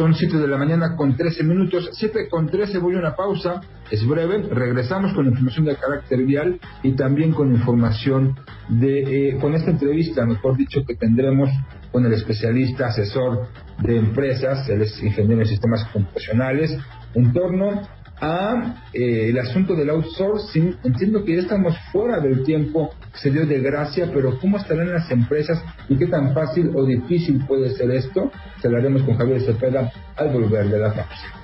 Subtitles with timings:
[0.00, 1.90] Son 7 de la mañana con 13 minutos.
[1.92, 3.60] 7 con 13 voy a una pausa.
[3.90, 4.48] Es breve.
[4.50, 8.34] Regresamos con información de carácter vial y también con información
[8.70, 11.50] de, eh, con esta entrevista, mejor dicho, que tendremos
[11.92, 13.48] con el especialista asesor
[13.82, 16.78] de empresas, él es ingeniero en sistemas computacionales,
[17.12, 17.82] en torno
[18.20, 20.76] a eh, el asunto del outsourcing.
[20.84, 24.92] Entiendo que ya estamos fuera del tiempo que se dio de gracia, pero ¿cómo estarán
[24.92, 28.30] las empresas y qué tan fácil o difícil puede ser esto?
[28.60, 31.40] Se lo haremos con Javier Cepeda al volver de la pausa.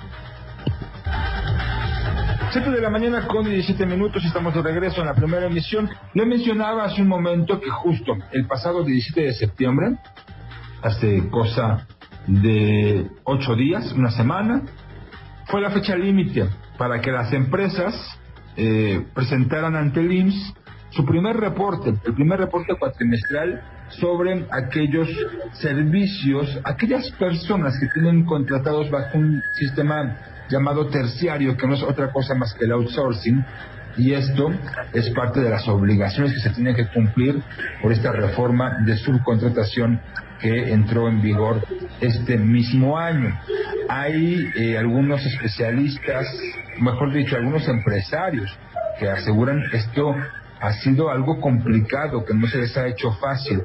[2.52, 5.90] 7 de la mañana con 17 minutos estamos de regreso en la primera emisión.
[6.14, 9.96] Le mencionaba hace un momento que justo el pasado 17 de septiembre,
[10.80, 11.86] hace cosa
[12.26, 14.62] de 8 días, una semana,
[15.46, 16.46] fue la fecha límite
[16.78, 17.94] para que las empresas
[18.56, 20.54] eh, presentaran ante el IMSS
[20.90, 25.08] su primer reporte, el primer reporte cuatrimestral sobre aquellos
[25.52, 30.16] servicios, aquellas personas que tienen contratados bajo un sistema
[30.48, 33.44] llamado terciario, que no es otra cosa más que el outsourcing,
[33.98, 34.52] y esto
[34.92, 37.42] es parte de las obligaciones que se tienen que cumplir
[37.80, 40.00] por esta reforma de subcontratación
[40.40, 41.62] que entró en vigor
[42.00, 43.38] este mismo año.
[43.88, 46.26] Hay eh, algunos especialistas,
[46.80, 48.56] mejor dicho, algunos empresarios
[48.98, 50.14] que aseguran esto
[50.60, 53.62] ha sido algo complicado, que no se les ha hecho fácil.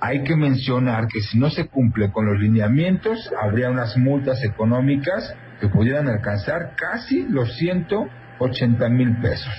[0.00, 5.34] Hay que mencionar que si no se cumple con los lineamientos, habría unas multas económicas
[5.60, 9.52] que pudieran alcanzar casi los 180 mil pesos.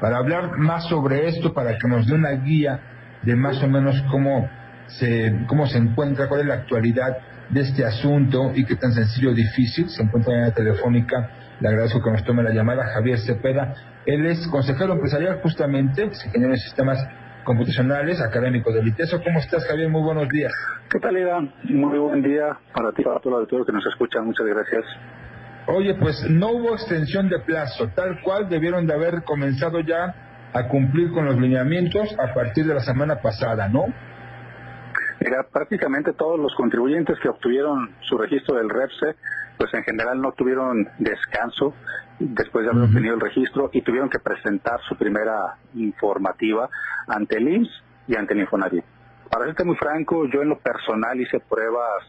[0.00, 2.80] Para hablar más sobre esto, para que nos dé una guía
[3.22, 4.48] de más o menos cómo
[4.88, 7.16] se, cómo se encuentra, cuál es la actualidad
[7.48, 11.30] de este asunto y qué tan sencillo o difícil se encuentra en la telefónica.
[11.60, 13.74] Le agradezco que nos tome la llamada Javier Cepeda.
[14.04, 16.98] Él es consejero empresarial justamente, ingeniero en sistemas
[17.44, 19.22] computacionales, académico del ITESO.
[19.22, 19.88] ¿Cómo estás, Javier?
[19.88, 20.52] Muy buenos días.
[20.90, 21.40] ¿Qué tal, Ida?
[21.64, 24.20] Muy buen día para ti, para todo el auditorio que nos escucha.
[24.20, 24.84] Muchas gracias.
[25.68, 30.14] Oye, pues no hubo extensión de plazo, tal cual debieron de haber comenzado ya
[30.52, 33.86] a cumplir con los lineamientos a partir de la semana pasada, ¿no?
[35.26, 39.16] Mira, prácticamente todos los contribuyentes que obtuvieron su registro del REPSE,
[39.58, 41.74] pues en general no tuvieron descanso
[42.20, 46.70] después de haber obtenido el registro y tuvieron que presentar su primera informativa
[47.08, 48.84] ante el IMSS y ante el Infonavit.
[49.28, 52.04] Para serte muy franco, yo en lo personal hice pruebas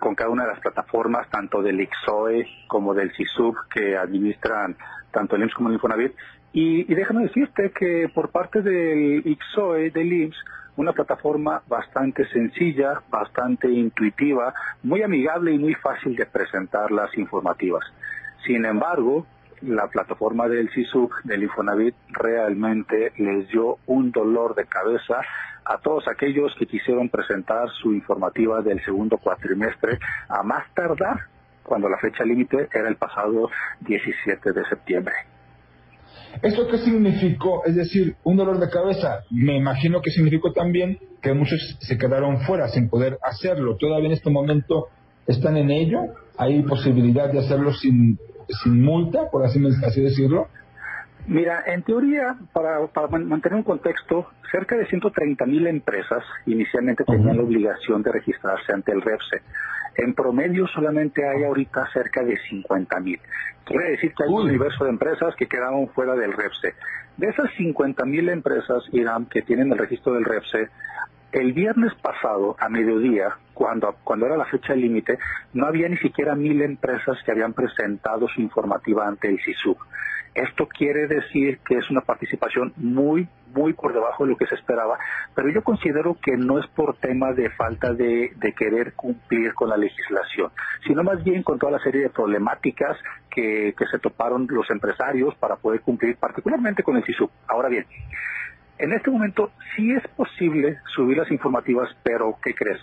[0.00, 4.76] con cada una de las plataformas, tanto del IXOE como del CISUB, que administran
[5.12, 6.16] tanto el IMSS como el Infonavit.
[6.52, 10.36] Y, y déjame decirte que por parte del IXOE, del IMSS,
[10.76, 17.84] una plataforma bastante sencilla, bastante intuitiva, muy amigable y muy fácil de presentar las informativas.
[18.46, 19.26] Sin embargo,
[19.62, 25.20] la plataforma del CISUB, del Infonavit, realmente les dio un dolor de cabeza
[25.64, 29.98] a todos aquellos que quisieron presentar su informativa del segundo cuatrimestre
[30.28, 31.22] a más tardar
[31.62, 33.50] cuando la fecha límite era el pasado
[33.80, 35.14] 17 de septiembre.
[36.42, 37.64] ¿Esto qué significó?
[37.64, 39.20] Es decir, un dolor de cabeza.
[39.30, 43.76] Me imagino que significó también que muchos se quedaron fuera sin poder hacerlo.
[43.76, 44.88] Todavía en este momento
[45.26, 46.00] están en ello.
[46.36, 48.18] Hay posibilidad de hacerlo sin,
[48.62, 50.48] sin multa, por así, así decirlo.
[51.26, 57.36] Mira, en teoría, para, para mantener un contexto, cerca de 130 mil empresas inicialmente tenían
[57.36, 59.42] la obligación de registrarse ante el REPSE.
[59.96, 63.20] En promedio solamente hay ahorita cerca de 50 mil.
[63.64, 66.74] Quiere decir que hay un universo de empresas que quedaron fuera del REPSE.
[67.16, 70.68] De esas 50 mil empresas, Irán, que tienen el registro del REPSE,
[71.32, 75.18] el viernes pasado, a mediodía, cuando, cuando era la fecha límite,
[75.52, 79.76] no había ni siquiera mil empresas que habían presentado su informativa ante el CISUB.
[80.34, 84.54] Esto quiere decir que es una participación muy, muy por debajo de lo que se
[84.54, 84.98] esperaba,
[85.34, 89.78] pero yo considero que no es por tema de falta de, querer cumplir con la
[89.78, 90.50] legislación,
[90.86, 92.98] sino más bien con toda la serie de problemáticas
[93.30, 97.30] que, que se toparon los empresarios para poder cumplir, particularmente con el SISU.
[97.48, 97.86] Ahora bien,
[98.78, 102.80] en este momento sí es posible subir las informativas, pero ¿qué crees?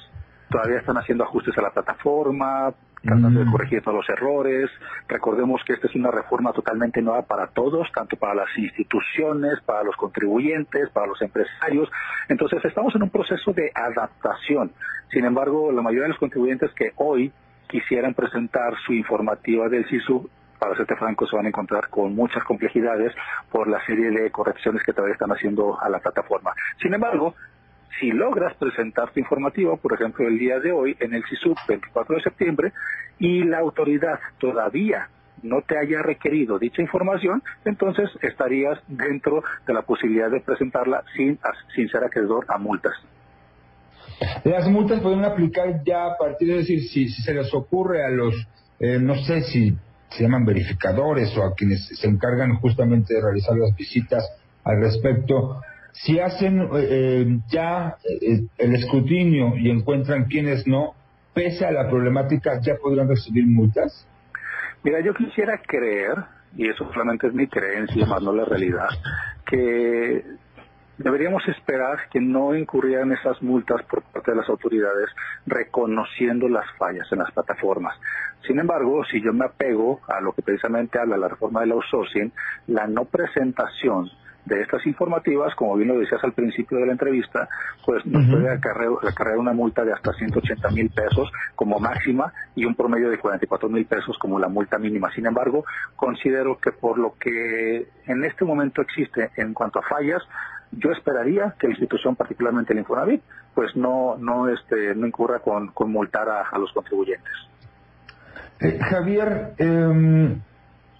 [0.49, 3.51] Todavía están haciendo ajustes a la plataforma, tratando de mm.
[3.51, 4.69] corregir todos los errores.
[5.07, 9.83] Recordemos que esta es una reforma totalmente nueva para todos, tanto para las instituciones, para
[9.83, 11.89] los contribuyentes, para los empresarios.
[12.29, 14.71] Entonces estamos en un proceso de adaptación.
[15.11, 17.31] Sin embargo, la mayoría de los contribuyentes que hoy
[17.67, 20.29] quisieran presentar su informativa del SISU
[20.63, 23.13] para serte franco, se van a encontrar con muchas complejidades
[23.51, 26.53] por la serie de correcciones que todavía están haciendo a la plataforma.
[26.81, 27.35] Sin embargo,
[27.99, 32.15] si logras presentar tu informativo, por ejemplo, el día de hoy en el CISUP 24
[32.15, 32.71] de septiembre,
[33.19, 35.09] y la autoridad todavía
[35.41, 41.37] no te haya requerido dicha información, entonces estarías dentro de la posibilidad de presentarla sin,
[41.75, 42.93] sin ser acreedor a multas.
[44.45, 48.33] Las multas pueden aplicar ya a partir de decir, si, se les ocurre a los,
[48.79, 49.75] eh, no sé si
[50.15, 54.23] se llaman verificadores o a quienes se encargan justamente de realizar las visitas
[54.63, 55.61] al respecto,
[55.91, 60.93] si hacen eh, eh, ya eh, el escrutinio y encuentran quienes no,
[61.33, 64.07] pese a la problemática, ya podrán recibir multas?
[64.83, 66.15] Mira, yo quisiera creer,
[66.55, 68.89] y eso solamente es mi creencia, más no la realidad,
[69.45, 70.23] que
[70.97, 75.09] deberíamos esperar que no incurrieran esas multas por parte de las autoridades
[75.45, 77.97] reconociendo las fallas en las plataformas.
[78.45, 82.31] Sin embargo, si yo me apego a lo que precisamente habla la reforma del outsourcing,
[82.67, 84.09] la no presentación
[84.45, 87.47] de estas informativas, como bien lo decías al principio de la entrevista,
[87.85, 92.75] pues nos puede acarrear, una multa de hasta 180 mil pesos como máxima y un
[92.75, 95.11] promedio de 44 mil pesos como la multa mínima.
[95.13, 95.63] Sin embargo,
[95.95, 100.21] considero que por lo que en este momento existe en cuanto a fallas,
[100.77, 103.21] yo esperaría que la institución, particularmente el Infonavit,
[103.53, 107.33] pues no no este no incurra con, multar a, los contribuyentes.
[108.59, 110.37] Eh, Javier, eh,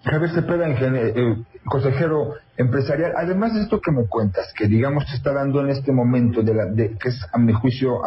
[0.04, 5.34] Javier Cepeda, eh, consejero empresarial, además de esto que me cuentas, que digamos se está
[5.34, 8.02] dando en este momento, de, la, de que es a mi juicio,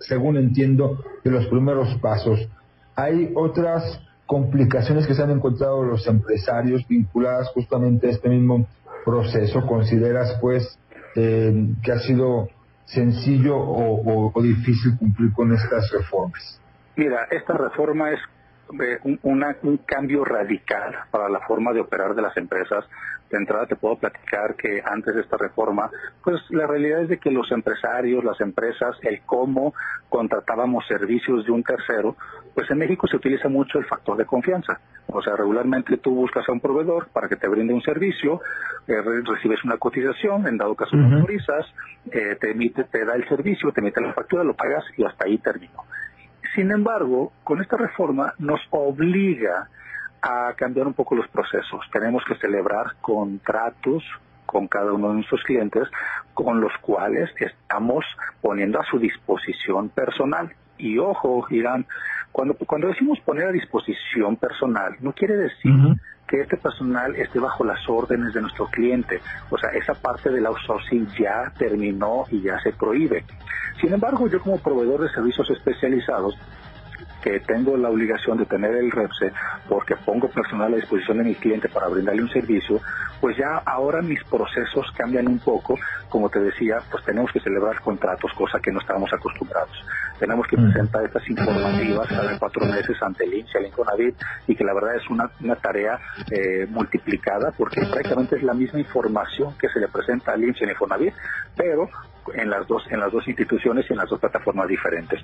[0.00, 2.48] según entiendo, de los primeros pasos,
[2.94, 8.68] hay otras complicaciones que se han encontrado los empresarios vinculadas justamente a este mismo
[9.04, 9.66] proceso.
[9.66, 10.78] ¿Consideras pues
[11.16, 11.52] eh,
[11.82, 12.48] que ha sido
[12.84, 16.60] sencillo o difícil cumplir con estas reformas?
[16.96, 18.20] Mira, esta reforma es
[19.22, 22.84] un, un cambio radical para la forma de operar de las empresas.
[23.30, 25.88] De entrada te puedo platicar que antes de esta reforma,
[26.24, 29.72] pues la realidad es de que los empresarios, las empresas, el cómo
[30.08, 32.16] contratábamos servicios de un tercero,
[32.54, 34.80] pues en México se utiliza mucho el factor de confianza.
[35.06, 38.40] O sea, regularmente tú buscas a un proveedor para que te brinde un servicio,
[38.86, 41.66] eh, recibes una cotización, en dado caso lo autorizas,
[42.10, 45.26] eh, te emite, te da el servicio, te emite la factura, lo pagas y hasta
[45.26, 45.84] ahí terminó.
[46.54, 49.68] Sin embargo, con esta reforma nos obliga
[50.22, 51.80] a cambiar un poco los procesos.
[51.92, 54.04] Tenemos que celebrar contratos
[54.46, 55.88] con cada uno de nuestros clientes
[56.34, 58.04] con los cuales estamos
[58.40, 60.52] poniendo a su disposición personal.
[60.76, 61.86] Y ojo, Irán,
[62.40, 65.74] cuando, cuando decimos poner a disposición personal, no quiere decir
[66.26, 69.20] que este personal esté bajo las órdenes de nuestro cliente.
[69.50, 73.26] O sea, esa parte del outsourcing ya terminó y ya se prohíbe.
[73.78, 76.34] Sin embargo, yo como proveedor de servicios especializados,
[77.22, 79.32] que tengo la obligación de tener el REPSE
[79.68, 82.80] porque pongo personal a disposición de mi cliente para brindarle un servicio,
[83.20, 85.78] pues ya ahora mis procesos cambian un poco.
[86.08, 89.84] Como te decía, pues tenemos que celebrar contratos, cosa que no estábamos acostumbrados.
[90.18, 94.14] Tenemos que presentar estas informativas cada cuatro meses ante el INSE, el Infonavit,
[94.46, 95.98] y que la verdad es una, tarea
[96.30, 100.70] eh, multiplicada porque prácticamente es la misma información que se le presenta al INSE al
[100.70, 101.14] Infonavit,
[101.56, 101.88] pero
[102.34, 105.20] en las dos en las dos instituciones y en las dos plataformas diferentes.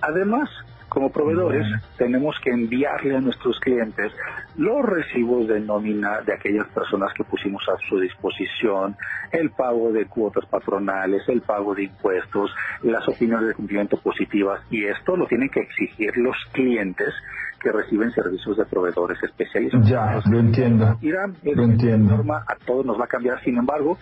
[0.00, 0.48] Además,
[0.88, 1.66] como proveedores
[1.98, 4.12] tenemos que enviarle a nuestros clientes
[4.56, 8.96] los recibos de nómina de aquellas personas que pusimos a su disposición,
[9.32, 12.50] el pago de cuotas patronales, el pago de impuestos,
[12.82, 17.12] las opiniones de cumplimiento positivas y esto lo tienen que exigir los clientes
[17.60, 19.88] que reciben servicios de proveedores especializados.
[19.88, 20.96] Ya, lo entiendo.
[21.00, 22.16] Irán, lo entiendo.
[22.16, 23.98] Norma a todos nos va a cambiar, sin embargo,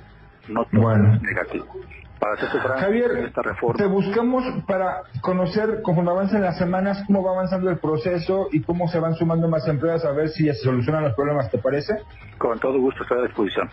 [0.49, 1.67] no todo es negativo
[2.63, 3.77] para Javier, esta reforma.
[3.77, 8.89] Te buscamos para conocer, conforme avanzan las semanas, cómo va avanzando el proceso y cómo
[8.89, 11.95] se van sumando más empresas a ver si se solucionan los problemas, ¿te parece?
[12.39, 13.71] Con todo gusto, estoy a disposición.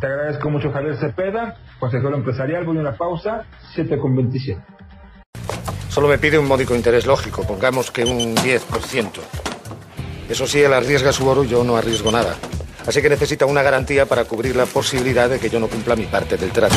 [0.00, 2.64] Te agradezco mucho, Javier Cepeda, consejero empresarial.
[2.64, 3.44] Voy a una pausa,
[3.74, 4.60] 7 con 27.
[5.88, 9.10] Solo me pide un módico interés lógico, pongamos que un 10%.
[10.28, 12.36] Eso sí, él arriesga su oro, yo no arriesgo nada.
[12.86, 16.04] Así que necesita una garantía para cubrir la posibilidad de que yo no cumpla mi
[16.04, 16.76] parte del trato.